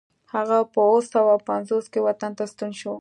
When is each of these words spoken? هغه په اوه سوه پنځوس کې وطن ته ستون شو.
هغه 0.33 0.57
په 0.73 0.79
اوه 0.87 1.01
سوه 1.13 1.33
پنځوس 1.49 1.85
کې 1.91 1.99
وطن 2.07 2.31
ته 2.37 2.43
ستون 2.51 2.71
شو. 2.79 2.93